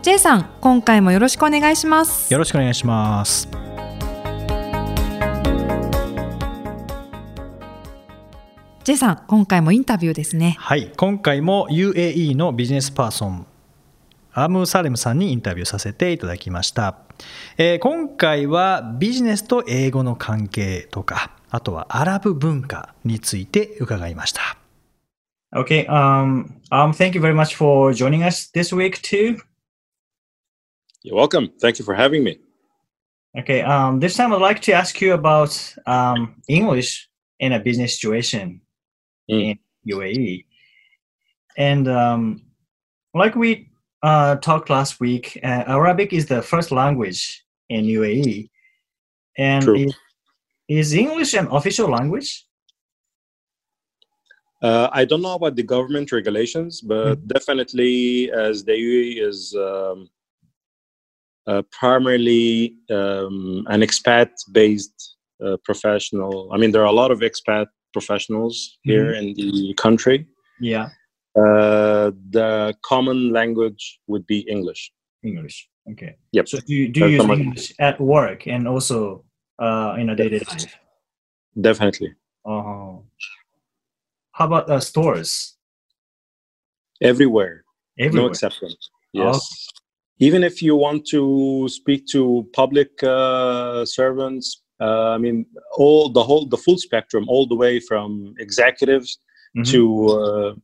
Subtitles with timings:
[0.00, 2.32] J さん、今回もよろしくお願いします。
[2.32, 3.48] よろしくお願いします
[8.84, 10.56] J さん、今回もインタビューですね。
[10.58, 13.46] はい今回も UAE のビジネスパーソン
[14.32, 16.98] アーム・サレムさんにインタビューさせていただきました、
[17.58, 24.56] えー今回はビジネスと英語の関係とかあとはアラブ文化について伺いました
[25.54, 25.86] Okay.
[25.88, 29.38] Um, um, thank you very much for joining us this week too.
[31.02, 31.50] You're welcome.
[31.60, 32.38] Thank you for having me.
[33.38, 33.62] Okay.
[33.62, 35.52] Um, this time I'd like to ask you about
[35.86, 37.08] um, English
[37.40, 38.60] in a business situation
[39.30, 39.58] Mm.
[39.84, 40.46] in UAE,
[41.58, 42.42] and um,
[43.14, 43.70] like we
[44.02, 48.48] uh, talked last week, uh, Arabic is the first language in UAE,
[49.36, 49.76] and True.
[49.76, 49.94] is,
[50.68, 52.46] is English an official language?
[54.62, 60.08] Uh, I don't know about the government regulations, but definitely, as the UAE is um,
[61.80, 64.98] primarily um, an expat-based
[65.44, 66.34] uh, professional.
[66.52, 68.54] I mean, there are a lot of expat professionals
[68.90, 70.18] here in the country.
[70.60, 70.86] Yeah,
[71.46, 72.50] Uh, the
[72.92, 74.82] common language would be English.
[75.30, 75.56] English.
[75.92, 76.12] Okay.
[76.36, 76.44] Yep.
[76.48, 77.40] So do you, do you use common.
[77.40, 78.96] English at work and also
[79.66, 80.74] uh, in a daily life?
[81.68, 82.10] Definitely.
[82.44, 83.04] Oh.
[84.36, 85.30] How about uh, stores?
[87.10, 87.54] Everywhere.
[87.98, 88.30] No Everywhere.
[88.30, 88.70] exception.
[88.70, 89.22] Oh.
[89.22, 89.40] Yes.
[90.20, 96.22] Even if you want to speak to public uh, servants, uh, I mean, all the
[96.22, 99.18] whole, the full spectrum, all the way from executives
[99.56, 99.64] Mhm.
[99.72, 100.54] to uh,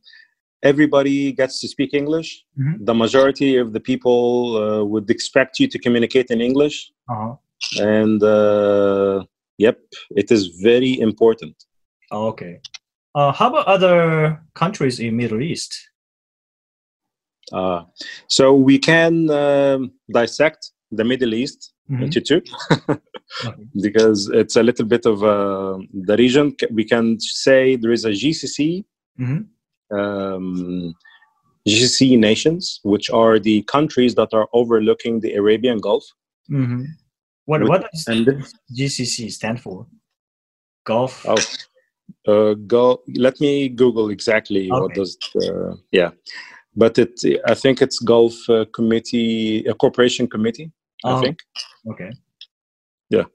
[0.61, 2.29] everybody gets to speak English.
[2.59, 2.85] Mhm.
[2.85, 4.21] The majority of the people
[4.57, 6.77] uh, would expect you to communicate in English,
[7.09, 7.33] Uh-huh.
[7.97, 9.23] and uh,
[9.57, 9.77] yep,
[10.21, 11.55] it is very important.
[12.11, 12.53] Okay.
[13.15, 13.95] Uh, how about other
[14.53, 15.71] countries in Middle East?
[17.51, 17.83] Uh,
[18.27, 22.03] so we can um, dissect the Middle East Mhm.
[22.03, 22.41] into two.
[23.81, 26.55] Because it's a little bit of uh, the region.
[26.71, 28.85] We can say there is a GCC,
[29.19, 29.45] Mhm.
[29.91, 30.95] um,
[31.67, 36.05] GCC nations, which are the countries that are overlooking the Arabian Gulf.
[36.49, 36.85] Mhm.
[37.45, 38.25] What what does And
[38.73, 39.85] GCC stand for?
[40.85, 41.25] Gulf.
[41.27, 41.41] oh,
[42.31, 43.01] uh, go.
[43.15, 45.17] Let me Google exactly what does.
[45.35, 46.11] Uh, yeah,
[46.75, 47.19] but it.
[47.47, 50.71] I think it's Gulf uh, Committee, a Corporation Committee.
[51.03, 51.39] I Oh, think.
[51.91, 52.11] Okay.
[53.09, 53.25] Yeah.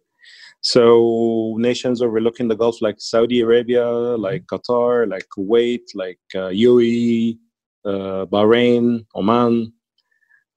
[0.62, 7.38] So nations overlooking the Gulf, like Saudi Arabia, like Qatar, like Kuwait, like uh, UAE,
[7.84, 9.72] uh, Bahrain, Oman.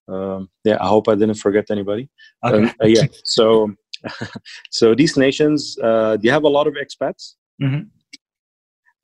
[0.10, 2.10] Um, yeah, I hope I didn't forget anybody.
[2.44, 2.58] Okay.
[2.58, 3.08] Um, uh, yeah.
[3.24, 3.72] So,
[4.72, 7.88] so these nations, uh, they have a lot of expats, Mhm.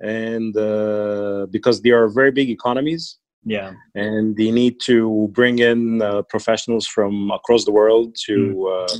[0.01, 3.71] and uh, because they are very big economies, Yeah.
[3.95, 8.35] and they need to bring in uh, professionals from across the world to
[8.75, 8.95] uh,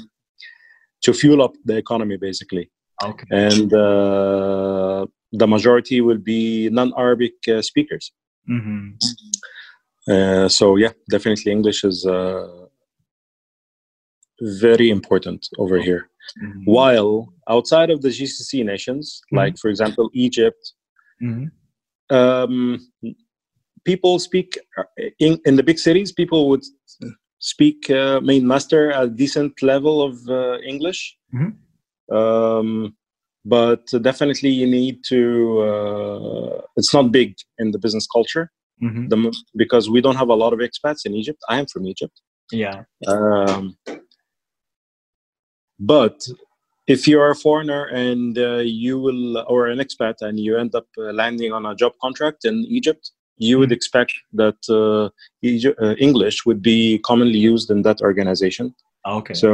[1.03, 2.69] to fuel up the economy, basically.
[3.03, 3.25] Okay.
[3.31, 8.11] And uh, the majority will be non-Arabic uh, speakers.
[8.49, 8.95] Mhm.
[10.07, 12.47] Uh, so yeah, definitely English is uh,
[14.41, 16.09] very important over here.
[16.43, 16.63] Mhm.
[16.65, 20.73] While outside of the GCC nations, like for example Egypt,
[21.21, 21.51] Mhm.
[22.09, 22.79] um,
[23.91, 24.83] people speak uh,
[25.25, 26.09] in, in the big cities.
[26.21, 26.63] People would
[27.53, 31.01] speak, uh, main master a decent level of uh, English,
[31.37, 31.51] Mhm.
[32.19, 32.69] um,
[33.55, 35.19] but definitely you need to.
[35.69, 37.29] Uh, it's not big
[37.61, 38.45] in the business culture
[38.87, 39.03] Mhm.
[39.11, 39.17] the,
[39.63, 41.39] because we don't have a lot of expats in Egypt.
[41.53, 42.15] I am from Egypt,
[42.63, 42.77] Yeah.
[43.13, 43.63] um,
[45.95, 46.17] but
[46.93, 50.87] if you're a foreigner and uh, you will or an expat and you end up
[50.97, 53.05] uh, landing on a job contract in egypt
[53.39, 53.77] you would Mhm.
[53.79, 55.05] expect that uh,
[55.83, 58.65] uh, english would be commonly used in that organization
[59.17, 59.33] Okay.
[59.33, 59.47] so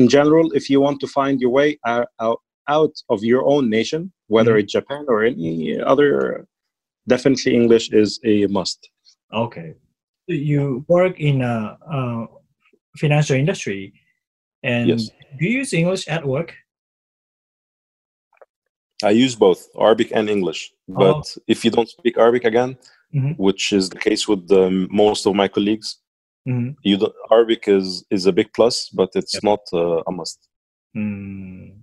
[0.00, 3.64] in general if you want to find your way out, out, out of your own
[3.78, 4.60] nation whether Mhm.
[4.60, 6.10] it's japan or any other
[7.14, 8.78] definitely english is a must
[9.32, 9.74] Okay.
[10.26, 11.56] You work in a,
[11.96, 12.26] uh
[13.02, 13.82] financial industry,
[14.74, 15.10] and Yes.
[15.38, 16.48] do you use English at work?
[19.04, 20.72] I use both Arabic and English.
[20.88, 21.40] But Oh.
[21.46, 22.76] if you don't speak Arabic again,
[23.14, 23.36] Mhm.
[23.38, 25.98] which is the case with um, most of my colleagues,
[26.48, 26.74] Mhm.
[26.82, 29.42] You don't, Arabic is is a big plus, but it's Yep.
[29.50, 30.38] not uh, a must.
[30.96, 31.82] Mm.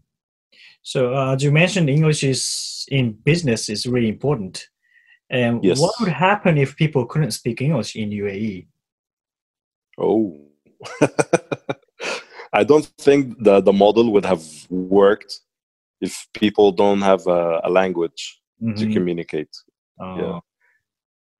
[0.81, 4.55] So uh, as you mentioned, English is in business is really important.
[5.29, 5.79] And Yes.
[5.79, 8.09] what would happen if people couldn't speak English in?
[8.11, 8.67] UAE?
[9.97, 10.21] Oh,
[12.59, 15.31] I don't think the the model would have worked
[16.01, 18.93] if people don't have a, a language to Mhm.
[18.93, 19.49] communicate.
[19.99, 20.39] Oh, yeah.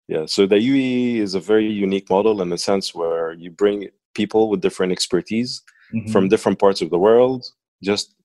[0.08, 3.90] Yeah, so the UE is a very unique model in the sense where you bring
[4.14, 5.62] people with different expertise
[5.94, 6.10] mhm.
[6.12, 7.42] from different parts of the world.
[7.84, 8.16] Just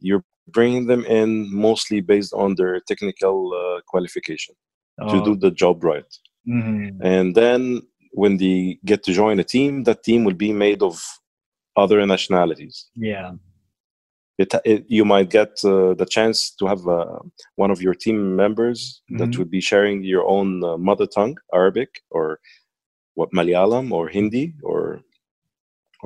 [0.00, 4.54] you're bringing them in mostly based on their technical uh, qualification
[5.08, 6.10] to Oh, do the job right.
[6.46, 6.98] mhm.
[7.02, 7.82] And then
[8.12, 11.00] when they get to join a team, that team will be made of
[11.76, 12.90] other nationalities.
[12.94, 13.32] yeah.
[14.42, 17.18] It, it, you might get uh, the chance to have uh,
[17.64, 18.78] one of your team members
[19.18, 19.38] that Mhm.
[19.38, 22.24] would be sharing your own uh, mother tongue, Arabic or
[23.18, 24.80] what Malayalam or Hindi or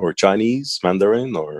[0.01, 1.53] or Chinese, Mandarin, or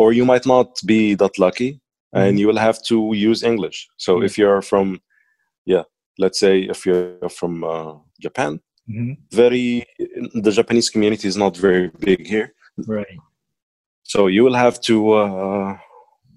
[0.00, 1.70] or you might not be that lucky,
[2.12, 2.40] and Mhm.
[2.40, 2.96] you will have to
[3.30, 3.78] use English.
[4.04, 4.26] So Yeah.
[4.28, 4.86] if you're from,
[5.72, 5.84] yeah,
[6.22, 7.92] let's say if you're from uh,
[8.26, 8.52] Japan,
[8.88, 9.16] Mhm.
[9.42, 9.66] very
[10.46, 12.48] the Japanese community is not very big here.
[12.98, 13.18] Right.
[14.04, 15.12] So you will have to.
[15.12, 15.78] Uh,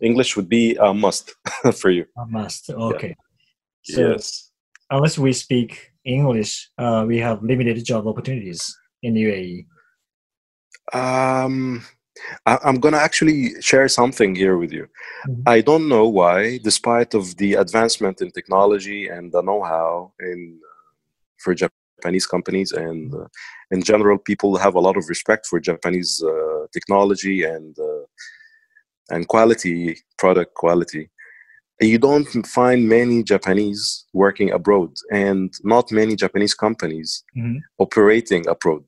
[0.01, 1.33] English would be a must
[1.73, 2.05] for you.
[2.17, 2.69] A must.
[2.69, 3.15] Okay.
[3.83, 4.51] So yes.
[4.89, 9.65] unless we speak English, uh, we have limited job opportunities in UAE.
[10.93, 11.83] Um,
[12.45, 14.87] I, I'm gonna actually share something here with you.
[15.27, 15.43] Mhm.
[15.45, 20.91] I don't know why, despite of the advancement in technology and the know-how in uh,
[21.37, 21.53] for
[21.97, 23.27] Japanese companies and uh,
[23.71, 28.05] in general, people have a lot of respect for Japanese uh, technology and uh,
[29.09, 31.09] and quality product quality.
[31.79, 37.59] You don't find many Japanese working abroad, and not many Japanese companies Mhm.
[37.77, 38.83] operating abroad.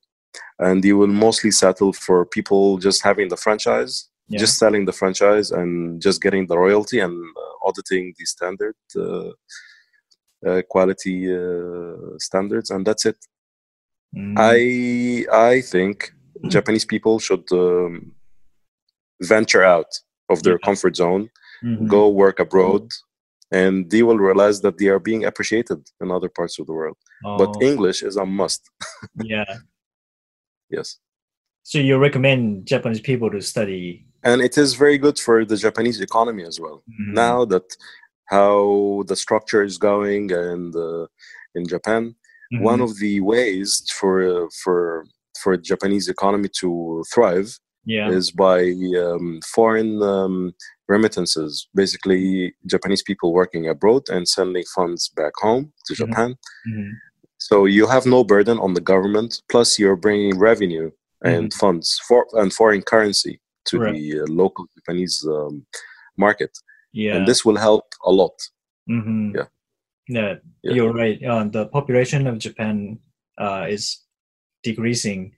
[0.60, 3.94] And you will mostly settle for people just having the franchise,
[4.28, 4.40] Yeah.
[4.44, 9.32] just selling the franchise, and just getting the royalty and uh, auditing the standard uh,
[10.70, 13.18] quality uh, standards, and that's it.
[14.16, 14.36] Mm.
[14.38, 16.14] I I think
[16.48, 18.16] Japanese people should um,
[19.22, 19.92] venture out
[20.30, 20.66] of their Yeah.
[20.68, 21.30] comfort zone,
[21.64, 21.88] Mhm.
[21.88, 22.86] go work abroad,
[23.52, 26.98] and they will realize that they are being appreciated in other parts of the world.
[27.42, 28.62] But Oh, English is a must.
[29.34, 29.58] yeah.
[30.70, 30.88] Yes.
[31.64, 36.00] So you recommend Japanese people to study and it is very good for the Japanese
[36.02, 36.84] economy as well.
[36.88, 37.14] Mhm.
[37.24, 37.68] Now that
[38.30, 41.06] how the structure is going and uh,
[41.56, 42.04] in Japan,
[42.54, 42.62] Mhm.
[42.72, 45.06] one of the ways for uh, for
[45.42, 46.70] for Japanese economy to
[47.14, 47.50] thrive
[47.86, 48.10] yeah.
[48.18, 48.60] is by
[49.06, 50.36] um, foreign um,
[50.94, 51.52] remittances.
[51.82, 55.98] Basically, Japanese people working abroad and sending funds back home to Mhm.
[56.02, 56.30] Japan.
[56.70, 56.90] Mhm.
[57.38, 59.32] So you have no burden on the government.
[59.52, 60.88] Plus, you're bringing revenue
[61.34, 63.36] and funds for and foreign currency
[63.70, 63.94] to Right.
[63.96, 65.66] the uh, local Japanese um,
[66.26, 66.52] market,
[66.92, 67.16] Yeah.
[67.18, 68.34] and this will help a lot.
[68.90, 69.36] Mhm.
[69.36, 69.48] Yeah.
[70.08, 70.74] Yeah, Yeah.
[70.74, 71.24] you're right.
[71.24, 73.00] Uh, the population of Japan
[73.38, 74.04] uh, is
[74.64, 75.36] decreasing,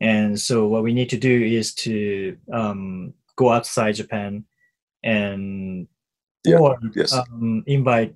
[0.00, 4.44] and so what we need to do is to um, go outside Japan
[5.04, 5.86] and
[6.44, 7.12] Yeah, or yes.
[7.12, 8.14] um, invite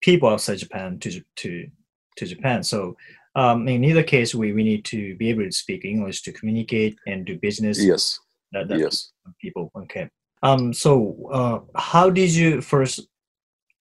[0.00, 1.70] people outside Japan to to
[2.16, 2.62] to Japan.
[2.62, 2.96] So
[3.34, 6.96] um, in either case, we, we need to be able to speak English to communicate
[7.06, 7.82] and do business.
[7.82, 8.18] Yes,
[8.52, 9.12] That, that yes.
[9.40, 9.70] people.
[9.74, 10.08] Okay.
[10.42, 10.72] Um.
[10.72, 13.08] So, uh, how did you first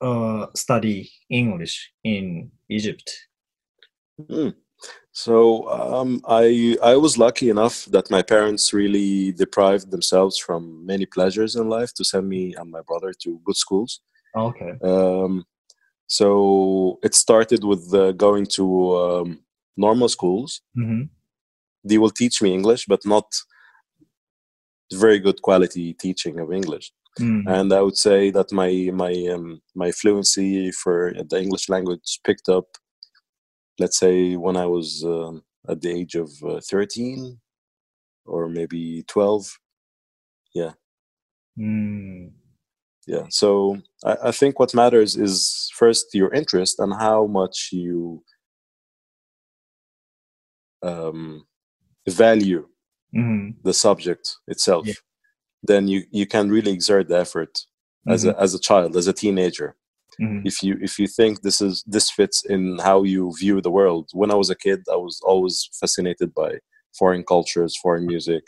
[0.01, 3.09] uh, study English in Egypt?
[4.19, 4.55] Mm.
[5.13, 11.05] So um, I I was lucky enough that my parents really deprived themselves from many
[11.05, 14.01] pleasures in life to send me and my brother to good schools.
[14.35, 14.73] Okay.
[14.81, 15.43] Um,
[16.07, 19.39] so it started with uh, going to um,
[19.75, 20.61] normal schools.
[20.77, 21.03] Mm-hmm.
[21.83, 23.25] They will teach me English, but not
[24.93, 26.91] very good quality teaching of English.
[27.19, 27.47] Mm-hmm.
[27.47, 32.49] And I would say that my my um, my fluency for the English language picked
[32.49, 32.65] up.
[33.79, 37.39] Let's say when I was um, at the age of uh, thirteen,
[38.25, 39.51] or maybe twelve.
[41.59, 42.31] Mm.
[43.07, 43.25] Yeah.
[43.29, 48.23] So I, I think what matters is first your interest and how much you
[50.83, 51.45] um,
[52.07, 52.67] value
[53.15, 53.59] Mm-hmm.
[53.63, 54.87] the subject itself.
[54.87, 54.93] Yeah.
[55.63, 57.53] Then you you can really exert the effort
[58.07, 59.75] as a as a child, as a teenager.
[60.19, 60.41] Mhm.
[60.45, 64.05] if you if you think this is this fits in how you view the world
[64.13, 66.49] when i was a kid i was always fascinated by
[66.99, 68.43] foreign cultures foreign music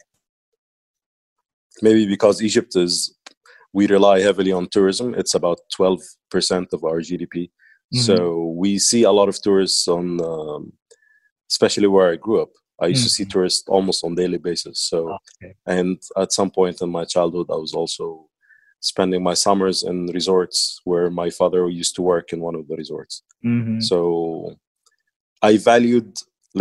[1.81, 3.15] maybe because egypt is
[3.73, 7.49] we rely heavily on tourism it's about 12% of our gdp
[7.93, 7.99] Mhm.
[8.07, 8.15] so
[8.63, 10.73] we see a lot of tourists on um,
[11.49, 12.51] especially where i grew up
[12.83, 14.77] I used to see tourists almost on daily basis.
[14.91, 15.53] So, Okay.
[15.77, 18.05] and at some point in my childhood, I was also
[18.91, 20.59] spending my summers in resorts
[20.89, 23.15] where my father used to work in one of the resorts.
[23.45, 23.79] Mm-hmm.
[23.89, 23.99] So,
[25.49, 26.11] I valued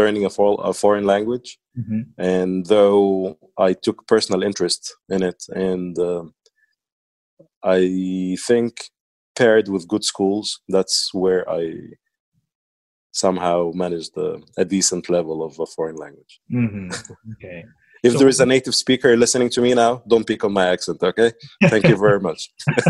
[0.00, 2.02] learning a, for- a foreign language, Mm-hmm.
[2.35, 3.38] and though
[3.69, 4.83] I took personal interest
[5.14, 6.25] in it, and um
[7.81, 8.73] I think
[9.38, 11.62] paired with good schools, that's where I
[13.12, 16.40] somehow managed a, a decent level of a foreign language.
[16.50, 16.90] Mm-hmm.
[17.35, 17.64] Okay.
[18.02, 20.66] If So- there is a native speaker listening to me now, don't pick on my
[20.66, 21.33] accent, okay?
[21.69, 22.50] Thank you very much.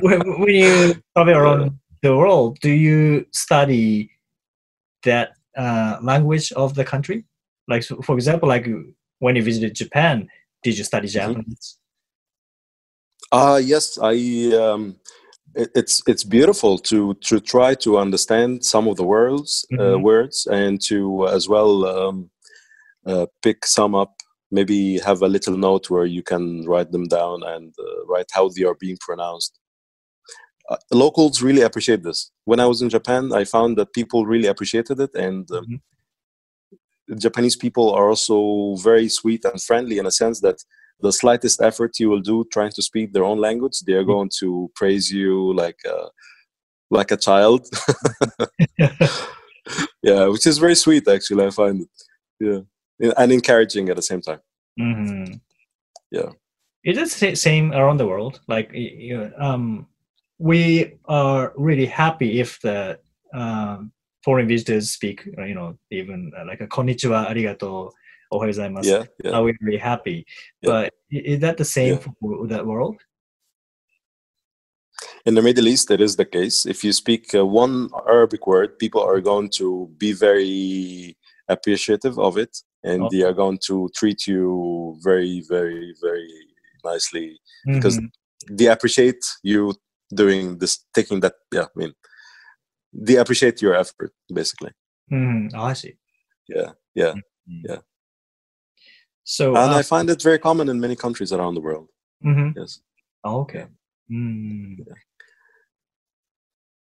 [0.00, 4.10] when, when you travel around the world, do you study
[5.04, 7.24] that uh, language of the country?
[7.68, 8.66] Like, so for example, like
[9.20, 10.26] when you visited Japan,
[10.64, 11.76] did you study Japanese?
[13.32, 14.16] Uh yes, I
[14.56, 14.96] um
[15.54, 20.02] it's it's beautiful to to try to understand some of the words uh, Mhm.
[20.02, 22.30] words and to as well um,
[23.06, 24.14] uh, pick some up
[24.50, 28.48] maybe have a little note where you can write them down and uh, write how
[28.48, 29.58] they are being pronounced
[30.68, 34.46] uh, locals really appreciate this when i was in japan i found that people really
[34.48, 35.80] appreciated it and um, Mhm.
[37.18, 40.58] japanese people are also very sweet and friendly in a sense that
[41.02, 44.30] the slightest effort you will do trying to speak their own language they are going
[44.38, 46.08] to praise you like a,
[46.90, 47.66] like a child
[50.02, 51.88] yeah which is very sweet actually i find it
[52.40, 54.40] yeah and encouraging at the same time
[54.80, 55.34] Mm-hmm.
[56.10, 56.30] Yeah.
[56.84, 58.40] It is the same around the world.
[58.48, 59.86] Like, you um,
[60.38, 62.98] we are really happy if the
[63.34, 63.92] um,
[64.24, 67.90] foreign visitors speak, you know, even like a konnichiwa, arigato,
[68.32, 68.86] ohayo gozaimasu.
[68.90, 70.26] yeah yeah Are we really happy?
[70.62, 70.70] Yeah.
[70.70, 72.12] But is that the same Yeah.
[72.20, 72.96] for that world?
[75.26, 78.78] in the middle east it is the case if you speak uh, one arabic word
[78.78, 81.16] people are going to be very
[81.48, 82.52] appreciative of it
[82.84, 83.08] and Oh.
[83.12, 86.32] they are going to treat you very very very
[86.84, 87.28] nicely
[87.74, 88.08] because Mhm.
[88.58, 89.72] they appreciate you
[90.22, 91.92] doing this taking that yeah i mean
[93.06, 94.72] they appreciate your effort basically
[95.12, 95.50] Mhm.
[95.56, 95.94] Oh, I see.
[96.48, 97.12] yeah yeah
[97.48, 97.62] Mhm.
[97.68, 97.80] Yeah.
[99.24, 101.88] So, and uh, i find it very common in many countries around the world
[102.24, 102.54] mhm.
[102.56, 102.80] yes
[103.22, 103.66] Oh, okay.
[104.10, 104.78] Mm.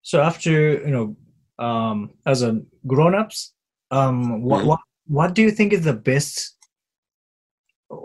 [0.02, 1.18] So after you know,
[1.64, 3.54] um, as a grown-ups,
[3.92, 4.68] um, what Mhm.
[4.68, 6.58] what what do you think is the best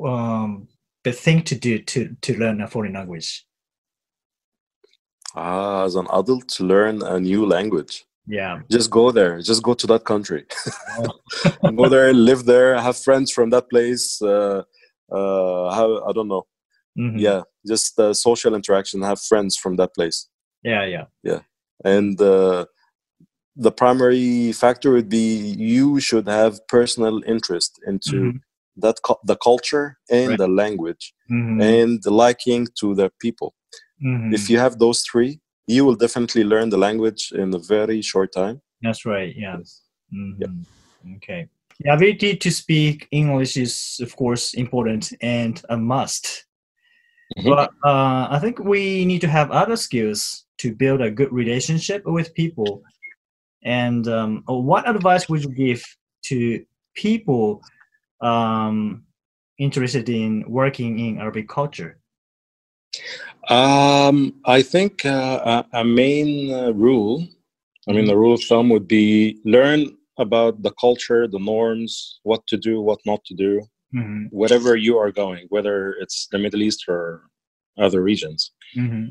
[0.05, 0.67] um
[1.05, 3.47] the thing to do to to learn a foreign language?
[5.35, 8.61] ah, as an adult to learn a new language Yeah.
[8.71, 10.45] just go there just go to that country
[10.99, 11.71] Oh.
[11.77, 14.63] go there live there have friends from that place uh,
[15.13, 16.45] uh, have, i don't know
[16.99, 17.19] Mhm.
[17.21, 20.29] yeah just uh, social interaction have friends from that place
[20.63, 20.85] Yeah.
[20.95, 21.07] Yeah.
[21.31, 21.41] Yeah.
[21.85, 22.65] And uh,
[23.57, 25.27] the primary factor would be
[25.75, 28.41] you should have personal interest into Mhm.
[28.85, 29.87] that cu- the culture
[30.19, 30.39] and Right.
[30.43, 31.61] the language Mhm.
[31.73, 33.51] and the liking to the people
[34.01, 34.33] Mhm.
[34.39, 35.33] if you have those three
[35.67, 39.35] you will definitely learn the language in a very short time That's right.
[39.35, 39.59] Yeah.
[40.13, 40.51] Yep.
[40.51, 40.65] Mhm.
[41.17, 41.49] Okay.
[41.81, 46.47] The ability to speak English is, of course, important and a must.
[47.39, 47.49] Mhm.
[47.49, 52.05] But uh, I think we need to have other skills to build a good relationship
[52.05, 52.83] with people.
[53.65, 55.83] And um, what advice would you give
[56.29, 57.63] to people
[58.21, 59.05] um,
[59.59, 61.99] interested in working in Arabic culture?
[63.49, 67.27] Um, I think uh, a, a main uh, rule,
[67.89, 72.47] I mean, the rule of thumb would be learn about the culture, the norms, what
[72.47, 73.63] to do, what not to do,
[73.95, 74.25] Mm-hmm.
[74.37, 77.23] wherever you are going, whether it's the Middle East or
[77.79, 78.51] other regions.
[78.77, 79.11] Mm-hmm.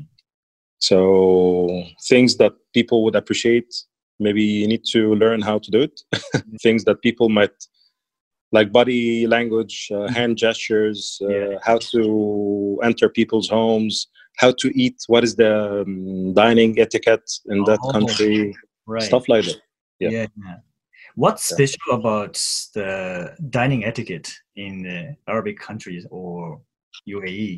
[0.78, 3.74] So, things that people would appreciate,
[4.20, 6.02] maybe you need to learn how to do it.
[6.62, 7.54] things that people might
[8.56, 11.58] like body language, uh, hand gestures, uh, Yeah.
[11.68, 12.00] how to
[12.88, 13.94] enter people's homes,
[14.42, 18.54] how to eat, what is the um, dining etiquette in that Oh, country,
[18.86, 19.08] Right.
[19.10, 19.58] stuff like that.
[20.04, 20.10] Yeah.
[20.16, 20.26] Yeah.
[20.44, 20.56] yeah.
[21.22, 22.34] What's special about
[22.76, 22.88] the
[23.58, 24.28] dining etiquette
[24.64, 24.98] in the
[25.32, 26.60] Arabic countries or
[27.14, 27.50] UAE?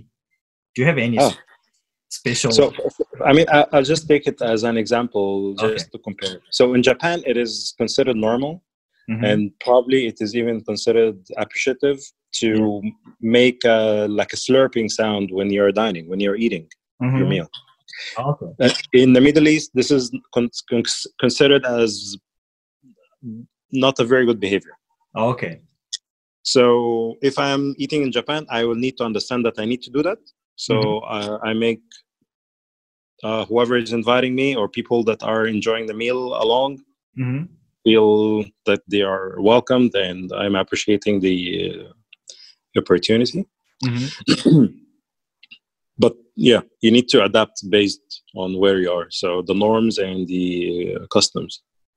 [0.75, 1.35] Do you have any Ah.
[2.19, 2.53] special?
[2.59, 2.65] So,
[3.31, 5.91] I mean, I, I'll just take it as an example just Okay.
[5.93, 6.37] to compare.
[6.59, 8.53] So, in Japan, it is considered normal,
[9.09, 9.25] Mhm.
[9.25, 12.01] and probably it is even considered appreciative
[12.41, 12.83] to
[13.21, 16.67] make a, like a slurping sound when you're dining, when you're eating
[17.01, 17.29] your Mhm.
[17.29, 17.49] meal.
[18.19, 18.53] Okay.
[18.61, 20.83] Uh, in the Middle East, this is con- con-
[21.21, 22.17] considered as
[23.71, 24.77] not a very good behavior.
[25.15, 25.61] Okay.
[26.43, 29.83] So if I am eating in Japan, I will need to understand that I need
[29.83, 30.19] to do that.
[30.57, 31.83] So uh, I make
[33.23, 36.83] uh, whoever is inviting me or people that are enjoying the meal along
[37.17, 37.45] hmm
[37.87, 41.37] feel that they are welcomed and I'm appreciating the
[41.71, 43.41] uh, opportunity.
[43.85, 44.07] Mhm.
[46.05, 48.07] but yeah, you need to adapt based
[48.43, 49.09] on where you are.
[49.11, 51.53] So the norms and the uh, customs.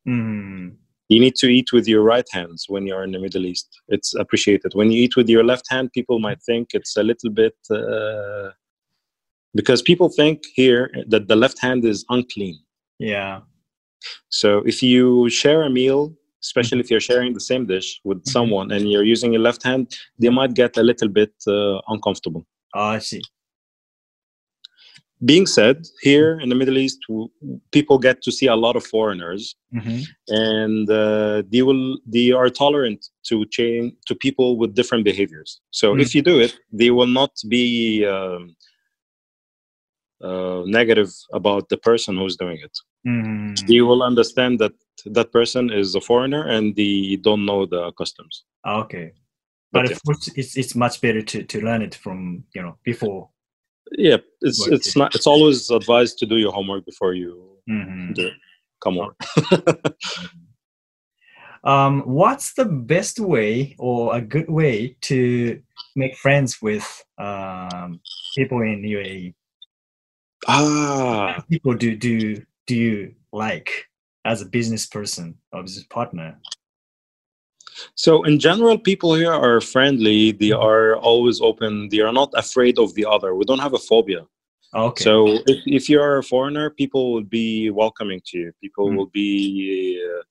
[0.07, 0.75] Mhm.
[1.13, 3.67] You need to eat with your right hands when you're in the Middle East.
[3.95, 4.71] It's appreciated.
[4.79, 8.49] When you eat with your left hand, people might think it's a little bit uh,
[9.59, 12.57] because people think here that the left hand is unclean.
[12.99, 13.35] Yeah.
[14.29, 18.31] So if you share a meal, especially if you're sharing the same dish with Mhm.
[18.35, 19.83] someone and you're using your left hand,
[20.21, 22.43] they might get a little bit uh, uncomfortable.
[22.75, 23.21] Oh, I see.
[25.25, 26.99] Being said, here in the Middle East,
[27.73, 30.05] people get to see a lot of foreigners, Mhm.
[30.29, 35.59] and uh, they will they are tolerant to change to people with different behaviors.
[35.71, 36.01] So Mm.
[36.01, 38.55] if you do it, they will not be um,
[40.23, 42.77] uh, negative about the person who's doing it.
[43.67, 44.73] They will understand that
[45.05, 48.43] that person is a foreigner and they don't know the customs.
[48.67, 49.13] Okay.
[49.71, 49.95] But But yeah.
[49.95, 53.29] of course, it's it's much better to, to learn it from you know before.
[53.97, 55.15] Yeah, it's it's not.
[55.15, 58.13] It's always advised to do your homework before you Mhm.
[58.15, 58.33] do it.
[58.83, 59.15] Come on.
[61.63, 65.61] Um, what's the best way or a good way to
[65.95, 67.99] make friends with um,
[68.37, 69.33] people in UAE?
[70.47, 73.87] Ah, People do do do you like
[74.25, 76.39] as a business person or business partner?
[77.95, 80.31] so in general, people here are friendly.
[80.33, 81.87] They are always open.
[81.89, 83.35] They are not afraid of the other.
[83.35, 84.25] We don't have a phobia.
[84.75, 85.03] Okay.
[85.03, 88.51] So if, if you're a foreigner, people will be welcoming to you.
[88.61, 88.97] People Mm.
[88.97, 90.23] will be, uh,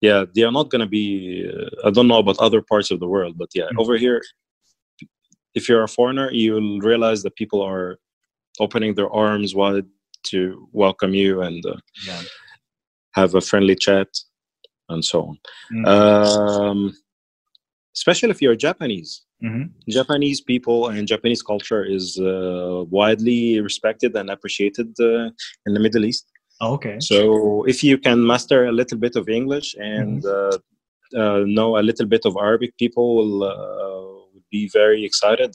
[0.00, 1.48] yeah, they are not going to be.
[1.48, 3.78] Uh, I don't know about other parts of the world, but yeah, Mm.
[3.80, 4.20] over here,
[5.54, 7.98] if you're a foreigner, you'll realize that people are
[8.60, 9.86] opening their arms wide
[10.24, 12.22] to welcome you and uh, yeah.
[13.14, 14.08] have a friendly chat
[14.88, 15.38] and so on.
[15.72, 15.86] Mhm.
[15.86, 16.96] Um,
[17.94, 19.22] especially if you're Japanese.
[19.42, 19.70] Mhm.
[19.88, 25.30] Japanese people and Japanese culture is uh, widely respected and appreciated uh,
[25.66, 26.26] in the Middle East.
[26.60, 26.96] Okay.
[27.00, 30.58] So if you can master a little bit of English and uh,
[31.16, 35.52] uh, know a little bit of Arabic, people will uh, be very excited.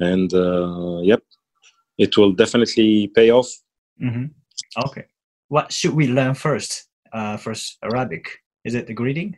[0.00, 1.22] And uh, yep,
[1.98, 3.48] it will definitely pay off.
[4.00, 4.30] Mhm.
[4.86, 5.04] Okay.
[5.48, 6.88] What should we learn first?
[7.12, 8.28] Uh, first Arabic.
[8.64, 9.36] Is it the greeting?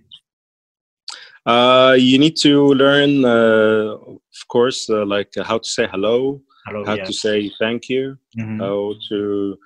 [1.47, 6.85] Uh, you need to learn, uh, of course, uh, like how to say hello, Hello.
[6.85, 7.05] how yeah.
[7.05, 8.59] to say thank you, Mhm.
[8.61, 9.57] how to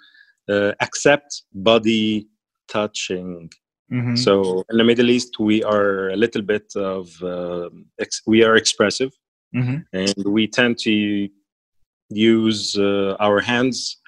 [0.49, 2.29] uh, accept body
[2.69, 3.51] touching.
[3.91, 4.17] Mhm.
[4.19, 8.55] So in the Middle East, we are a little bit of uh, ex- we are
[8.57, 9.13] expressive,
[9.55, 9.85] Mhm.
[9.93, 11.29] and we tend to
[12.11, 14.01] use uh, our hands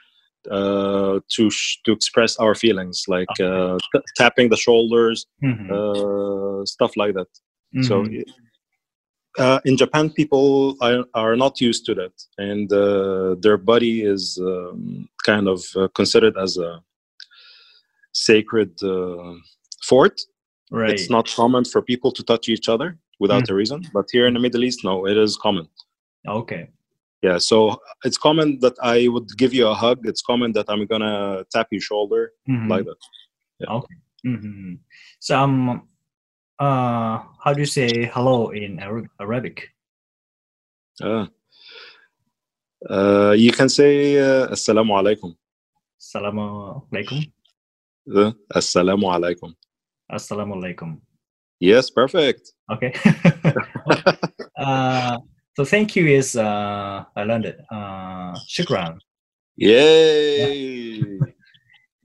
[0.50, 5.70] uh, to sh- to express our feelings, like uh, t- tapping the shoulders, Mhm.
[5.70, 7.28] uh, stuff like that.
[7.82, 8.24] So Mhm.
[9.38, 14.38] uh, in Japan, people are, are not used to that, and uh, their body is
[14.40, 16.80] um, kind of uh, considered as a
[18.12, 19.34] sacred uh,
[19.88, 20.20] fort.
[20.70, 20.90] right.
[20.92, 24.34] It's not common for people to touch each other without a reason, but here in
[24.34, 25.66] the Middle East, no, it is common.
[26.28, 26.68] Okay.
[27.22, 30.06] Yeah, so it's common that I would give you a hug.
[30.06, 32.68] It's common that I'm gonna tap your shoulder Mhm.
[32.70, 33.00] like that.
[33.60, 33.72] Yeah.
[33.78, 33.96] Okay.
[34.24, 34.74] hmm
[35.20, 35.88] So um,
[36.58, 38.78] uh, how do you say hello in
[39.20, 39.70] Arabic?
[41.02, 41.28] Ah.
[42.88, 45.34] Uh, you can say uh, Assalamu alaikum.
[46.00, 46.44] Assalamu
[46.92, 47.32] alaikum.
[48.14, 49.54] Uh, Assalamu alaikum.
[50.12, 51.00] Assalamu alaikum.
[51.60, 52.52] Yes, perfect.
[52.72, 52.92] Okay.
[54.58, 55.18] uh,
[55.56, 57.58] so thank you is uh, I learned it.
[57.70, 58.98] Uh, shukran.
[59.56, 61.18] Yay!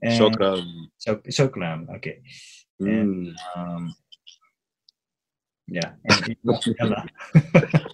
[0.02, 0.66] And Shukran.
[0.98, 1.86] shuk- shukran.
[1.96, 2.18] Okay.
[2.82, 3.34] Mm.
[3.54, 3.94] Um,
[5.72, 5.90] yeah.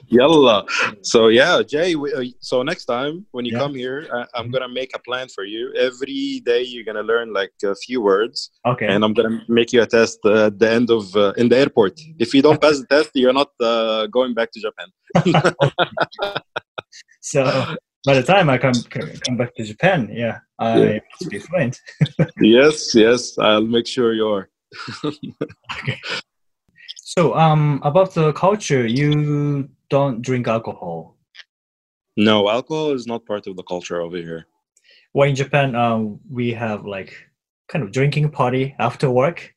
[0.08, 0.64] Yalla.
[1.02, 1.94] So yeah, Jay.
[1.94, 3.62] We, uh, so next time when you Yeah.
[3.62, 4.52] come here, I, I'm Mhm.
[4.54, 5.62] gonna make a plan for you.
[5.88, 8.86] Every day you're gonna learn like a few words, okay.
[8.92, 11.56] and I'm gonna make you a test uh, at the end of uh, in the
[11.64, 11.94] airport.
[12.24, 14.88] If you don't pass the test, you're not uh, going back to Japan.
[17.20, 17.40] so
[18.06, 18.78] by the time I come
[19.26, 20.98] come back to Japan, yeah, I Yeah.
[21.12, 21.74] must be fluent.
[22.56, 23.20] yes, yes.
[23.38, 24.44] I'll make sure you are.
[27.16, 31.16] So um, about the culture, you don't drink alcohol.
[32.18, 34.46] No, alcohol is not part of the culture over here.
[35.14, 37.16] Well, in Japan, um, we have like
[37.68, 39.54] kind of drinking party after work.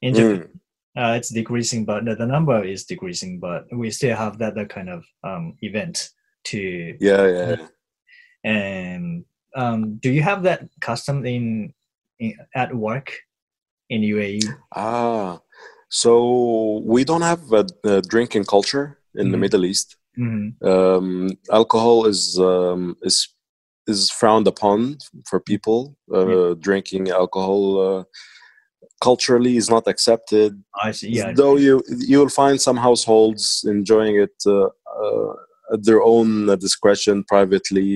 [0.00, 0.60] In Japan,
[0.96, 3.40] uh, it's decreasing, but the, the number is decreasing.
[3.40, 6.08] But we still have that, that kind of um, event
[6.44, 6.96] to.
[6.98, 7.66] Yeah, yeah.
[8.42, 11.74] And um, do you have that custom in,
[12.18, 13.12] in at work?
[13.90, 14.40] in UAE?
[14.74, 15.40] Ah,
[15.90, 19.40] so we don't have a, a drinking culture in the Mhm.
[19.44, 19.96] Middle East.
[20.18, 20.66] Mm-hmm.
[20.72, 23.16] Um, alcohol is um, is
[23.86, 24.78] is frowned upon
[25.28, 25.96] for people.
[26.16, 28.04] Uh, Drinking alcohol uh,
[29.02, 30.50] culturally is not accepted.
[30.86, 31.10] I see.
[31.10, 31.32] Yeah.
[31.40, 34.68] Though you you will find some households enjoying it uh,
[35.02, 35.32] uh,
[35.74, 37.90] at their own discretion, privately,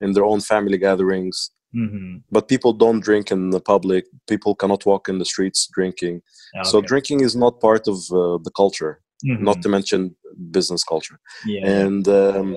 [0.00, 1.50] in their own family gatherings.
[1.74, 2.18] Mm-hmm.
[2.30, 4.04] But people don't drink in the public.
[4.28, 6.22] People cannot walk in the streets drinking.
[6.64, 9.00] So drinking is not part of uh, the culture.
[9.42, 10.16] Not to mention
[10.50, 11.18] business culture.
[11.46, 11.48] Mm-hmm.
[11.50, 11.80] yeah.
[11.86, 12.56] And um,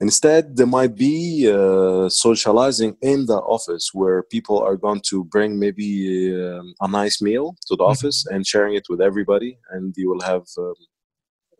[0.00, 5.58] instead, there might be uh, socializing in the office where people are going to bring
[5.58, 7.90] maybe um, a nice meal to the Mhm.
[7.92, 10.74] office and sharing it with everybody, and you will have um,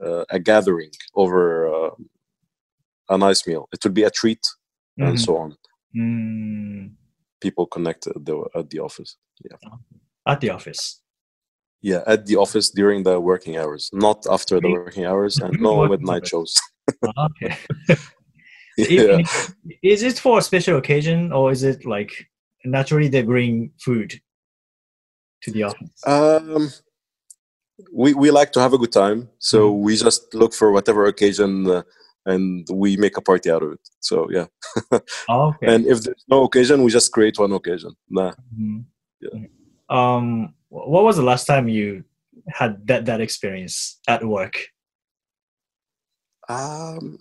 [0.06, 1.40] uh, a gathering over
[1.72, 1.94] uh,
[3.08, 3.68] a nice meal.
[3.72, 4.44] It will be a treat,
[4.98, 5.24] and Mhm.
[5.26, 5.50] so on.
[5.96, 6.92] Mm,
[7.40, 9.16] People connect at the, at the office.
[10.26, 11.00] at the office.
[11.82, 15.88] Yeah, at the office during the working hours, not after the working hours, and no
[15.88, 16.28] midnight hours.
[16.28, 16.54] shows.
[17.18, 17.56] okay.
[18.78, 19.18] yeah.
[19.82, 22.12] Is it for a special occasion or is it like
[22.64, 24.20] naturally they bring food
[25.42, 25.90] to the office?
[26.06, 26.70] Um,
[27.92, 29.82] we we like to have a good time, so Mm-hmm.
[29.84, 31.82] we just look for whatever occasion, uh,
[32.26, 33.80] and we make a party out of it.
[34.00, 34.46] So yeah,
[35.28, 35.74] Oh, okay.
[35.74, 37.92] and if there's no occasion, we just create one occasion.
[38.08, 38.84] Nah, Mhm.
[39.20, 39.38] Yeah.
[39.88, 42.04] Um, what was the last time you
[42.48, 44.54] had that that experience at work?
[46.48, 47.18] um,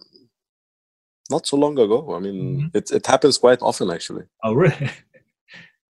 [1.29, 2.13] not so long ago.
[2.15, 2.37] I mean,
[2.71, 2.75] Mhm.
[2.75, 4.25] it it happens quite often actually.
[4.43, 4.89] Oh, really?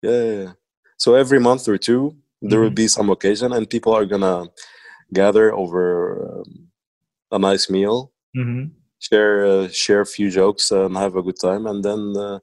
[0.02, 0.52] Yeah, yeah.
[0.96, 2.82] So every month or two, there will Mhm.
[2.82, 4.46] be some occasion, and people are gonna
[5.12, 6.70] gather over um,
[7.32, 8.64] a nice meal, hmm
[8.98, 12.38] share uh, share a few jokes, and have a good time, and then uh,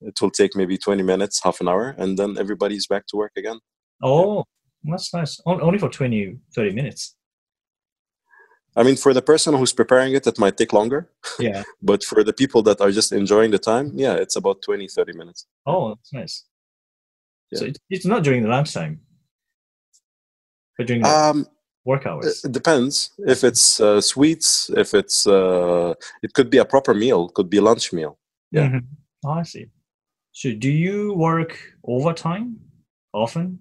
[0.00, 3.32] it will take maybe twenty minutes, half an hour, and then everybody's back to work
[3.36, 3.58] again.
[4.02, 4.44] Oh,
[4.82, 5.40] that's nice.
[5.46, 7.16] On- Only for 20, 30 minutes.
[8.76, 11.62] I mean, for the person who's preparing it, it might take longer, Yeah.
[11.82, 15.12] but for the people that are just enjoying the time, yeah, it's about 20, 30
[15.16, 15.46] minutes.
[15.64, 16.44] Oh, that's nice.
[17.54, 17.70] So Yeah.
[17.70, 19.00] it, it's not during the lunchtime,
[20.76, 21.46] but during the Um,
[21.84, 22.44] work hours.
[22.44, 27.28] it depends if it's uh, sweets, if it's uh, it could be a proper meal,
[27.28, 28.18] could be lunch meal.
[28.50, 28.68] yeah.
[28.68, 28.84] Mhm.
[29.24, 29.66] Oh, I see.
[30.32, 32.56] So do you work overtime
[33.12, 33.58] often?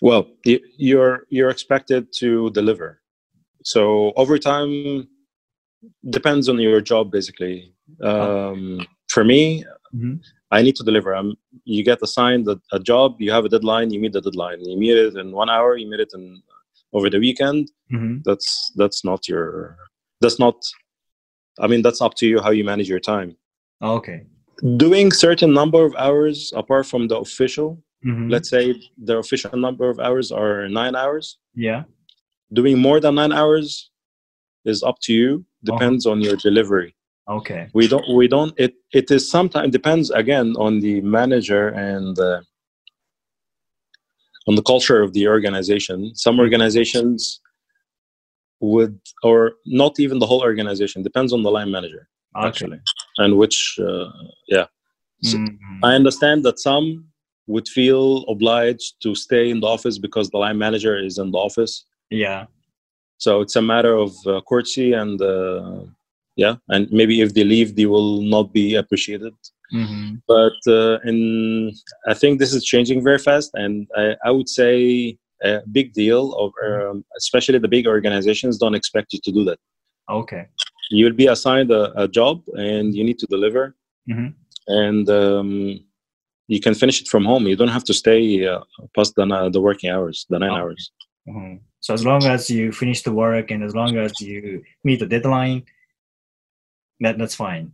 [0.00, 0.28] Well,
[0.76, 3.00] you're you're expected to deliver.
[3.64, 5.08] So overtime
[6.10, 7.74] depends on your job, basically.
[8.02, 10.20] Um, for me, Mhm.
[10.50, 11.14] I need to deliver.
[11.14, 14.60] Um, you get assigned a, a job, you have a deadline, you meet the deadline.
[14.64, 16.42] You meet it in one hour, you meet it in
[16.92, 17.70] over the weekend.
[17.92, 18.18] Mm-hmm.
[18.24, 19.76] That's that's not your.
[20.20, 20.56] That's not.
[21.60, 23.36] I mean, that's up to you how you manage your time.
[23.82, 24.22] Okay.
[24.76, 27.82] Doing certain number of hours apart from the official.
[28.04, 28.30] Mhm.
[28.30, 31.38] Let's say the official number of hours are nine hours.
[31.54, 31.82] Yeah.
[32.60, 33.90] doing more than nine hours
[34.64, 36.90] is up to you depends on your delivery
[37.38, 37.62] Okay.
[37.78, 42.40] we don't we don't it it is sometimes depends again on the manager and uh,
[44.48, 47.40] on the culture of the organization some organizations
[48.60, 52.02] would or not even the whole organization depends on the line manager
[52.36, 52.48] Okay.
[52.48, 52.80] actually
[53.22, 53.58] and which
[53.88, 54.10] uh,
[54.56, 54.66] yeah
[55.30, 55.78] So- Mhm.
[55.88, 56.86] I understand that some
[57.52, 61.40] would feel obliged to stay in the office because the line manager is in the
[61.48, 61.74] office
[62.26, 62.42] Yeah.
[63.24, 65.80] so it's a matter of uh, courtesy and uh,
[66.42, 69.34] yeah and maybe if they leave they will not be appreciated
[69.72, 70.22] Mhm.
[70.26, 71.18] but uh, in
[72.12, 76.22] i think this is changing very fast and i, I would say a big deal
[76.42, 79.58] of um, especially the big organizations don't expect you to do that
[80.18, 80.42] Okay.
[80.90, 82.36] you'll be assigned a, a job
[82.70, 83.64] and you need to deliver
[84.10, 84.28] Mhm.
[84.84, 85.50] and um,
[86.54, 88.60] you can finish it from home you don't have to stay uh,
[88.96, 90.60] past the, ni- the working hours the nine Okay.
[90.60, 90.82] hours
[91.28, 91.60] Mhm.
[91.80, 95.06] So as long as you finish the work and as long as you meet the
[95.14, 95.60] deadline,
[97.00, 97.72] that that's fine.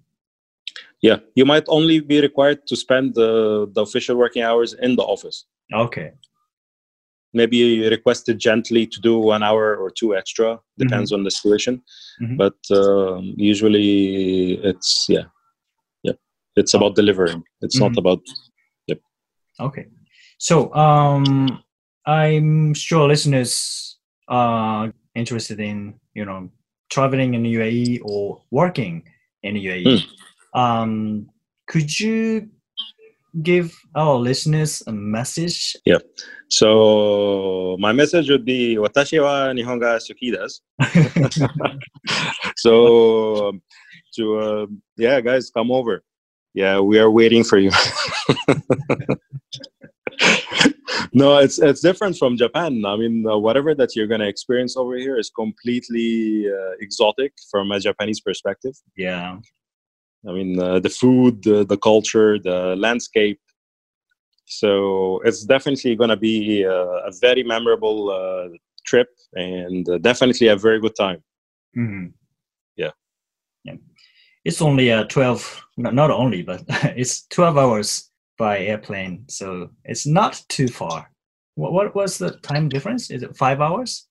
[1.09, 3.31] Yeah you might only be required to spend the,
[3.75, 5.39] the official working hours in the office
[5.85, 6.09] Okay.
[7.41, 10.49] maybe you requested gently to do one hour or two extra
[10.83, 11.75] depends on the situation
[12.23, 12.37] Mhm.
[12.43, 13.93] but um, usually
[14.71, 15.27] it's yeah
[16.07, 16.17] yeah
[16.61, 18.03] it's about delivering it's not Mhm.
[18.03, 18.23] about
[19.69, 19.87] Okay.
[20.39, 21.25] So um
[22.19, 23.53] I'm sure listeners
[24.29, 25.79] are interested in,
[26.19, 26.41] you know,
[26.95, 28.95] traveling in UAE or working
[29.47, 29.85] in UAE.
[29.87, 30.05] Hmm.
[30.55, 31.29] Um
[31.67, 32.49] could you
[33.43, 35.77] give our listeners a message?
[35.85, 35.99] Yeah.
[36.49, 40.61] So my message would be watashi wa nihon ga suki desu
[42.57, 43.63] so um,
[44.15, 46.05] to uh, yeah guys come over
[46.55, 47.71] yeah we are waiting for you
[51.17, 52.83] No, it's it's different from Japan.
[52.85, 57.71] I mean, uh, whatever that you're gonna experience over here is completely uh, exotic from
[57.71, 58.75] a Japanese perspective.
[58.97, 59.39] Yeah.
[60.29, 63.41] I mean, uh, the food, the, the culture, the landscape.
[64.47, 66.71] So it's definitely going to be uh,
[67.09, 68.57] a very memorable uh,
[68.87, 71.23] trip and uh, definitely a very good time.
[71.77, 72.13] Mhm.
[72.77, 72.91] Yeah.
[73.65, 73.77] Yeah.
[74.45, 76.63] It's only uh, 12, not only, but
[76.97, 79.25] it's 12 hours by airplane.
[79.29, 81.11] So it's not too far.
[81.55, 83.11] What, what was the time difference?
[83.11, 84.07] Is it five hours?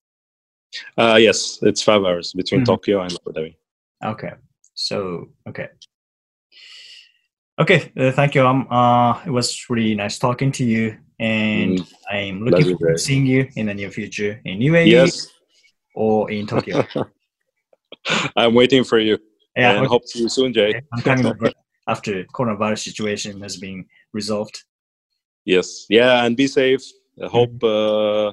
[0.97, 2.65] Uh, yes, it's five hours between Mhm.
[2.65, 3.55] Tokyo and Abu Dhabi.
[4.03, 4.33] Okay.
[4.73, 5.67] So, okay.
[7.59, 7.91] Okay.
[7.97, 8.45] Uh, thank you.
[8.45, 10.97] Um, uh, it was really nice talking to you.
[11.19, 15.27] And Mm, I'm looking forward to seeing you in the near future in UAE Yes,
[15.95, 16.83] or in Tokyo.
[18.35, 19.17] I'm waiting for you
[19.55, 19.77] yeah.
[19.77, 20.69] and hope to see you soon, Jay.
[20.69, 20.81] okay.
[20.91, 21.51] I'm coming over
[21.87, 24.63] after coronavirus situation has been resolved.
[25.45, 26.81] Yes, yeah, and be safe.
[27.23, 28.29] I hope, Mm-hmm.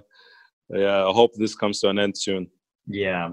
[0.75, 2.49] uh, yeah, I hope this comes to an end soon.
[2.87, 3.31] Yeah.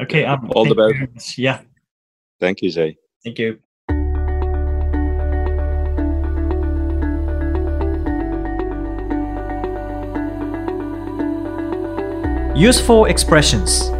[0.00, 0.24] Okay.
[0.24, 1.36] Um, All the best.
[1.36, 1.60] Yeah.
[2.40, 2.96] Thank you, Jay.
[3.22, 3.58] Thank you.
[12.60, 13.90] Useful expressions.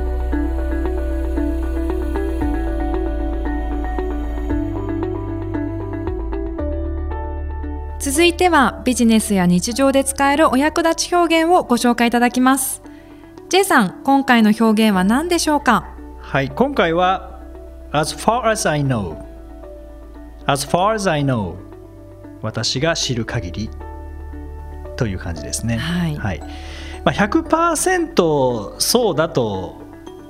[7.99, 12.83] 続いてはビジネスや日常で使えるお役立ち表現をご紹介いただきます。
[13.49, 15.95] J さん今回の表現は何でしょうか？
[16.21, 17.41] はい今回は
[17.93, 19.17] As far as I know.
[20.45, 21.55] As far as I know.
[22.43, 23.71] 私が知る限り
[24.99, 25.79] という感じですね。
[25.79, 26.17] はい。
[26.17, 26.43] はい
[27.11, 29.81] まあ、100%そうだと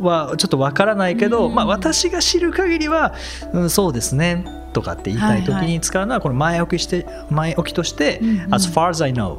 [0.01, 1.55] はちょっとわからないけど、うん。
[1.55, 3.14] まあ、私が知る限りは、
[3.53, 8.55] うん、そうですねとかって言いたい時はいはいに使うのはこの前置きして前置きとして、うんうん。
[8.55, 9.38] As far as I know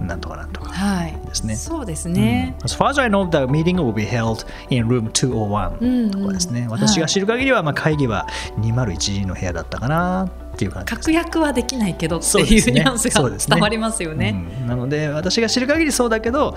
[0.00, 1.12] なんとかなんとかはい。
[1.26, 1.56] ですね。
[1.56, 2.64] そうですね、うん。
[2.64, 6.10] As far as I know, the meeting will be held in room 201うんうん。
[6.10, 6.66] とかですね。
[6.70, 8.26] 私が知る限りは、まあ、会議は
[8.60, 14.44] 201の部屋だったかなっていう感じ確約はできないけどっていうニュアンスが伝わりますよね。
[14.60, 14.66] うん。
[14.66, 16.54] なので私が知る限りそうだけど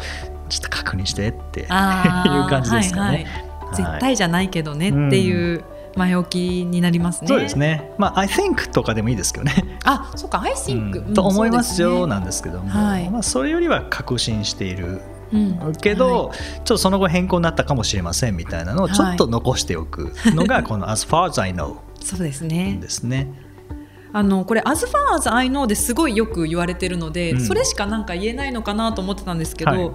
[0.50, 3.08] ちょっと確認してっていう感じですかね。
[3.08, 3.76] はいはい。
[3.76, 5.64] 絶対じゃないけどねっていう
[5.96, 7.28] 前置きになりますね。
[7.28, 7.92] そうですね。
[7.98, 9.80] まあ、I think とかでもいいですけどね。
[9.86, 11.08] あ、そうか、I think、うん。
[11.08, 13.10] うんと思いますよなんですけども、はい。
[13.10, 15.76] まあ、それよりは確信しているうん。
[15.82, 16.38] けど、はい。
[16.38, 22.78] ちょっとその後変更になったかもしれませんみたいなのをちょっと残しておくのが この As far as I know そうですね。
[22.82, 23.28] ですね。
[24.16, 27.42] あのこれ as far as I know ですごいよく言われてるので、うん。
[27.42, 29.92] それしかなんか言えないのかなと思ってたんですけど、はい。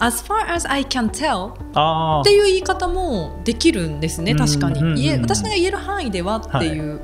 [0.00, 4.98] as far as I can tell あっていう言い方もできるんですね確かに、うんうん。
[4.98, 7.00] うん私が言える範囲ではっていう、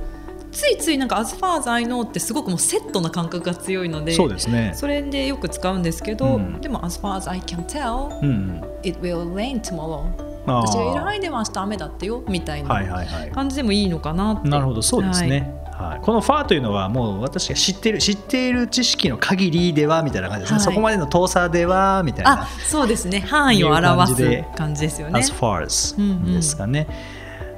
[0.53, 4.72] ついついなんか as far as I know ってすごくもうセットな感覚が強いのでそうですね。
[4.74, 6.61] それでよく使うんですけど、うん。
[6.62, 10.05] でも as far as I can tell うん、it will rain tomorrow
[10.46, 13.31] 私が言える範囲では明日雨だってよみたいはいなはいはい。
[13.33, 14.48] 感じでもいいのかなって。
[14.48, 15.40] なるほどそうですね。
[15.40, 15.63] はい
[16.02, 20.56] このファーというのはもう私が知っている知っている知識の限りではみたいな感じですね。
[20.56, 22.46] はいそこまでの遠さではみたいなあ。
[22.66, 26.87] そうですね範囲を表すいう感感じですよね as far as うんうんですかね。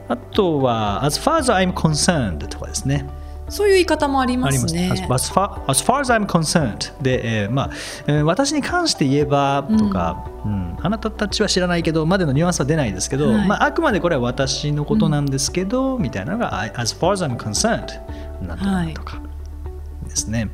[0.08, 3.06] あとは as far as I'm concerned とかですね。
[3.48, 4.90] そういう言い方もありますね。
[5.10, 7.70] as, far, as far as I'm concerned で、えーまあ
[8.06, 10.76] えー私に関して言えばとか、うん。
[10.82, 13.48] あなたたちは知らないけどまでのニュアンスは出ないですけど、はい。
[13.48, 17.86] まあ、あくまでこれは私のことなんですけど、みたいなのが as far as I'm concerned
[18.44, 19.20] なんとかなんとか
[20.08, 20.48] ですね。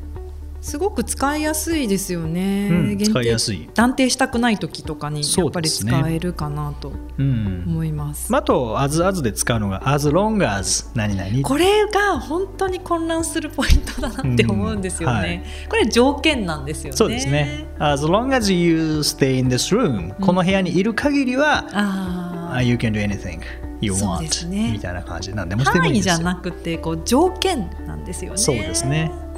[0.62, 3.68] すごく使いやすいですよね、うん使いやすい。
[3.75, 7.64] 断定したくない時とかにそやっぱり使えるかなとうん。
[7.66, 11.42] 思います、まあ、あと as as で使うのが as long as 何々。
[11.42, 15.68] これが本当に混乱するポイントだなって思うんですよね、うんはい。
[15.68, 16.96] これ条件なんですよね。
[16.96, 17.66] そうですね。
[17.81, 23.40] as long as you stay in this room、この部屋にいる限りは、あ uh, you can do anything
[23.81, 24.70] you want ですね。
[24.70, 26.12] みたいな感じで何でもあしてもいいですよ。
[26.14, 28.38] 範囲じゃなくてこう条件なんですよね。
[28.38, 29.32] そうですね、うん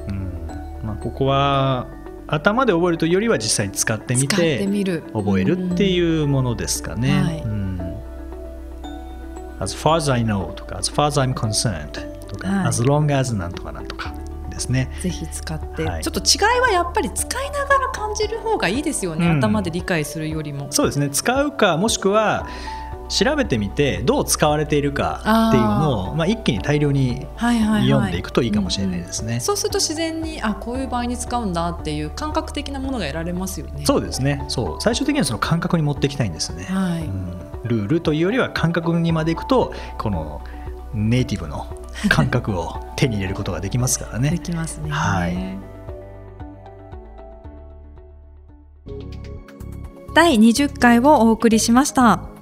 [0.85, 1.89] まあ、ここは
[2.27, 4.67] 頭で覚えるというよりは実際に使ってみて
[5.13, 7.23] 覚えるってういうものですかね。
[7.23, 7.43] はい。
[7.43, 7.81] うん、
[9.61, 11.91] as far as I know とか as far as I'm concerned
[12.27, 12.69] とか、はい。
[12.69, 14.15] as long as なんとかなんとか
[14.51, 14.91] ですね。
[14.99, 16.03] んぜひ使って、はい。
[16.03, 19.39] ちょっと違いはやっぱり使いながら感じる方がいいですよね、うん。
[19.39, 20.69] 頭で理解するよりも。
[20.71, 21.11] そうですね。
[21.11, 22.47] 使うかもしくは
[23.15, 29.41] 調べてみてどう使われているかっていうのをまあ、一気に大量に読んでいくといいかもしれないですね。
[29.41, 33.85] そうすると自然にあこういう場合に使うんだっていう感覚的なものが得られますよね。
[33.87, 36.65] そうですねそう最終的にはその感覚に持っていきたいんですね。
[36.65, 40.43] はい、うんルールというよりは感覚にまでいくとこの
[40.93, 41.67] ネイティブの
[42.09, 44.39] 感覚を手に入れることができますからでね。
[44.39, 44.91] きますね。
[44.91, 45.75] はい
[50.15, 52.34] 第20回をお送りしましたあ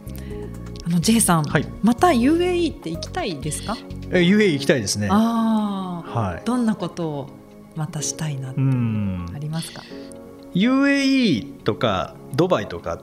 [0.92, 1.66] の J さん、はい。
[1.82, 3.76] また UAE って行きたいですか？
[4.10, 5.08] え UAE 行きたいですね。
[5.10, 6.42] ああはい。
[6.44, 7.28] どんなことを
[7.74, 9.26] またしたいなってうん。
[9.34, 9.82] ありますか、
[10.54, 13.00] UAE とかドバイとか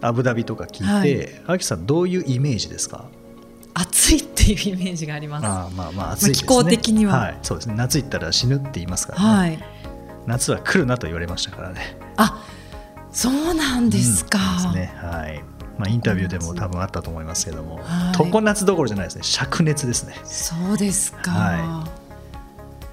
[0.00, 3.04] アブダビとか聞いて、アキさんどういうイメージですか？
[3.74, 5.46] 暑いっていうイメージがあります。
[5.46, 7.18] あーまあまあ暑いですね、気候的には。
[7.18, 7.74] はい、そうですね。
[7.76, 9.58] 夏行ったら死ぬって言いますからね、はい。
[10.26, 11.98] 夏は来るなと言われましたからね。
[12.16, 12.44] あ
[13.10, 14.94] そうなんですか、うんですね。
[14.96, 15.42] はい
[15.78, 18.30] まあ、インタビューでも多分あったと思いますけども、はい。
[18.30, 19.22] 常夏どころじゃないですね。
[19.22, 20.14] 灼熱ですね。
[20.24, 21.86] そうですか、は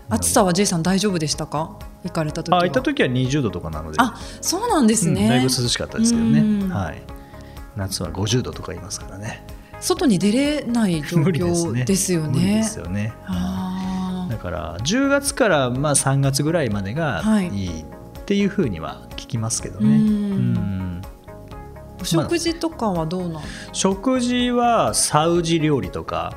[0.09, 1.77] 暑さは J さん大丈夫でしたか？
[2.03, 2.59] 行かれた時は。
[2.59, 3.97] あ行った時は20度とかなので。
[3.99, 6.39] あそうなんですね、うんだいぶ涼しかったですけどね。
[6.39, 7.01] うん、はい、
[7.75, 9.43] 夏は50度とか言いますからね。
[9.79, 13.13] 外に出れない状況 ですよ無理ねですよね。
[13.27, 17.47] あだから10月からまあ3月ぐらいまでがはい。
[17.49, 17.83] いいっ
[18.25, 19.93] ていうふうには聞きますけどね、うん。
[19.93, 20.98] うん
[22.03, 26.33] 食事とかはどうなん、食事はサウジ料理とか。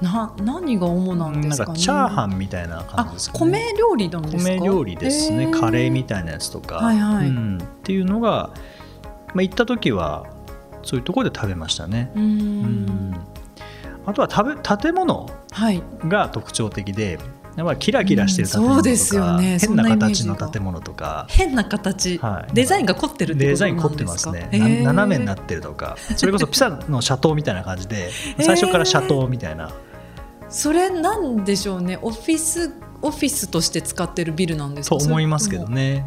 [0.00, 1.72] な何が主なんなんですかね？
[1.74, 3.50] かチャーハンみたいな感じあですかね。
[3.74, 4.52] 米料理なんですか？
[4.54, 5.60] 米料理ですね、へー。
[5.60, 7.28] カレーみたいなやつとか、はいはい。
[7.28, 7.58] うん。
[7.58, 8.50] っていうのが、
[9.34, 10.26] まあ、行った時は
[10.82, 13.14] そういうところで食べましたね、うーん。
[14.06, 15.82] あとは食べ建物はい。
[16.08, 17.18] が特徴的で
[17.60, 19.58] やっぱりキラキラしてる建物とか、うんそうですよね。
[19.58, 21.26] そ変な形がの建物とか。
[21.28, 22.54] 変な形、はい。
[22.54, 24.48] デザインが凝ってるってデザイン凝ってますすね
[24.82, 25.96] 斜めになってるとか。
[26.16, 29.72] それこそピサの斜塔みたいな感じで最初から斜塔みたいな、
[30.48, 31.98] それなんでしょうね。
[32.00, 36.04] オフィスオフィスとして使ってるビルなんですとか思いますけどね。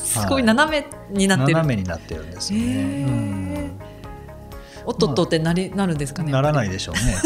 [0.00, 3.70] すごい斜めになってる、斜めになってるんですよね、
[4.84, 7.16] おっとっとってなりなるんですかねならないいでしょうね。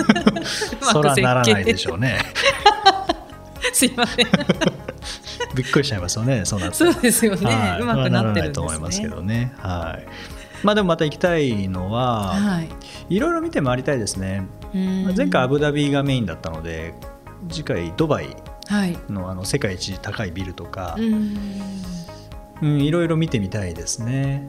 [0.80, 2.18] そらならないでしょうね
[3.74, 4.26] すいません。
[5.54, 7.80] びっくりしちゃいますよねそうなってそうですよね、はい。
[7.80, 8.42] うまくなってるんですね。
[8.42, 9.52] らないと思いますけどね。
[9.58, 10.06] はい。
[10.62, 12.68] まあでもまた行きたいのは、はい。
[13.08, 14.46] いろいろ見て回りたいですね、
[15.16, 16.94] 前回アブダビがメインだったので
[17.48, 18.36] 次回ドバイ
[18.68, 18.96] はい。
[19.08, 21.38] のあの世界一高いビルとかう、ん。
[22.62, 24.48] うん、いろいろ見てみたいですね。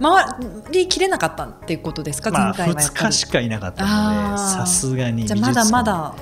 [0.00, 0.24] 回
[0.72, 3.06] りきれなかったっていうことですか、まあ前回はやっ2ぱり。
[3.12, 6.14] 日しかいなかったのでさすがにじゃあまだまだ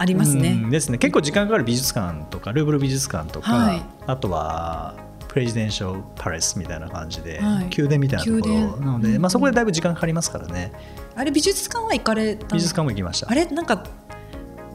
[0.00, 0.96] ありますね、うんですね。
[0.96, 3.82] 結構時間かかる美術館とかルーブル美術館とか、はい。
[4.06, 4.94] あとは
[5.28, 7.68] プレジデンシャルパレスみたいな感じで、はい。
[7.76, 10.72] 宮殿みたいなとこ宮ろなので、まあ、そこでだいぶ時間かかりますからね。
[11.14, 13.30] あれ美術館は行かれた美術館も行きました。
[13.30, 13.84] あれなんか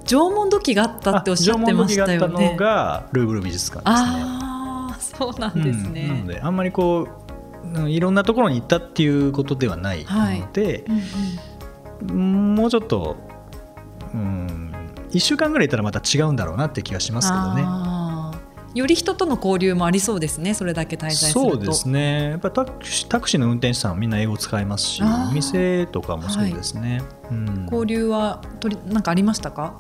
[0.06, 4.08] 縄文土器があったっておっしゃってましたよあ縄文土器があったねのがルーブル美術館ですね。
[4.22, 5.84] ああそうなんですうん。
[5.86, 7.08] なねの、であんまりこ
[7.74, 10.86] ううんいろんなところに行ったっていうことではないので、
[12.04, 12.56] うんうん。
[12.56, 13.16] もうちょっと、
[14.14, 14.65] うん、
[15.16, 17.64] 1週間ぐらいいたらまた違うんだろうなって気がしますけどね。
[18.76, 21.52] より人との交流もありそうですねそれだけ滞在すると。
[21.52, 22.32] そうですね。
[22.32, 25.34] やっぱりタクシータクシーの運転手さんはみんな英語使いますしあー。
[25.34, 27.02] 店とかもそうですね、
[27.32, 27.70] うん。
[27.72, 29.76] 交流はとりなんかありましたか？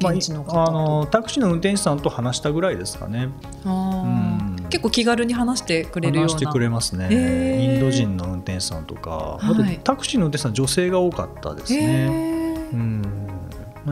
[0.00, 3.30] まあ現地の方と、あのタクシーの運転手さんと話したぐらいですかね。
[3.64, 4.62] あー。
[4.62, 4.68] うん。
[4.68, 6.32] 結構気軽に話してくれるような。
[6.34, 12.32] 話してくれますね、インド人の運転手さんとか、あとはいタクシーの運転手さん女性が多かったですへね、ー。
[12.32, 12.47] うんまあ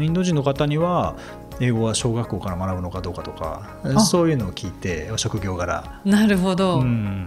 [0.02, 1.16] インド人の方には
[1.60, 4.00] 英語は小学校から学ぶのかどうかとかあ。
[4.00, 6.00] そういうのを聞いて職業柄。
[6.04, 7.26] なるほど、うん。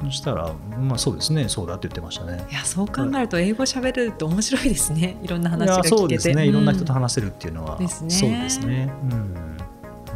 [0.00, 1.48] そしたらまあそうですね。
[1.48, 2.46] そうだって言ってましたね。
[2.50, 5.16] いやそう考えると英語喋れると面白いですね。
[5.22, 5.28] い。
[5.28, 5.94] ろんない話が聞けて。
[5.94, 6.46] やそうですね。
[6.46, 9.34] いろんな人とうん話せるっていうのは、そうですね、うん、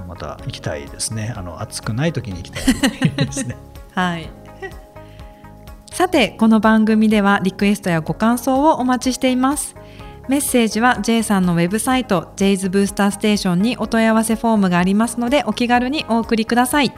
[0.08, 1.32] また行きたいですね。
[1.36, 3.56] あの暑くない時に行きたいですね。
[3.94, 4.30] はい。
[5.92, 9.76] さてこの番組ではリクエストやご感想をお待ちしています
[10.32, 16.90] メッセージは J さんのウェブサイト J's ブースターステーションにお問い合わせフォームがありますのでお気軽にお送りください。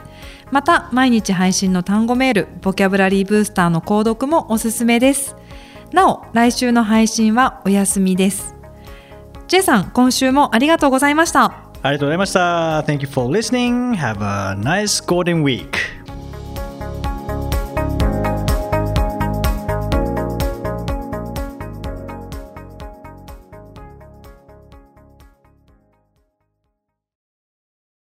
[0.51, 5.35] また毎日配信の単語メールボキャブラリーブースターの購読もおすすめです。
[5.91, 8.55] なお来週の配信はお休みです。
[9.49, 11.43] J さん今週もありがとうございました。
[11.43, 12.83] ありがとうございました。
[12.87, 13.95] Thank you for listening.
[13.95, 15.94] Have a nice golden week.